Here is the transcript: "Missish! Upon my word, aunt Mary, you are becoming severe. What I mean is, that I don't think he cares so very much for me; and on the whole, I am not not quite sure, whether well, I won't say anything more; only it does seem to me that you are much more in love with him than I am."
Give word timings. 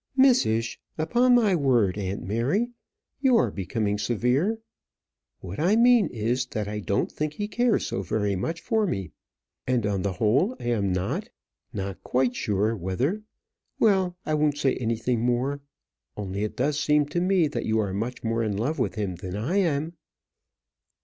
"Missish! 0.17 0.79
Upon 0.97 1.35
my 1.35 1.55
word, 1.55 1.95
aunt 1.95 2.23
Mary, 2.23 2.71
you 3.19 3.37
are 3.37 3.51
becoming 3.51 3.99
severe. 3.99 4.57
What 5.41 5.59
I 5.59 5.75
mean 5.75 6.07
is, 6.07 6.47
that 6.47 6.67
I 6.67 6.79
don't 6.79 7.11
think 7.11 7.33
he 7.33 7.47
cares 7.47 7.85
so 7.85 8.01
very 8.01 8.35
much 8.35 8.61
for 8.61 8.87
me; 8.87 9.11
and 9.67 9.85
on 9.85 10.01
the 10.01 10.13
whole, 10.13 10.55
I 10.59 10.69
am 10.69 10.91
not 10.91 11.29
not 11.71 12.03
quite 12.03 12.35
sure, 12.35 12.75
whether 12.75 13.21
well, 13.77 14.17
I 14.25 14.33
won't 14.33 14.57
say 14.57 14.73
anything 14.77 15.19
more; 15.19 15.61
only 16.17 16.43
it 16.45 16.57
does 16.57 16.79
seem 16.79 17.05
to 17.09 17.21
me 17.21 17.47
that 17.49 17.67
you 17.67 17.77
are 17.79 17.93
much 17.93 18.23
more 18.23 18.41
in 18.41 18.57
love 18.57 18.79
with 18.79 18.95
him 18.95 19.17
than 19.17 19.35
I 19.35 19.57
am." 19.57 19.93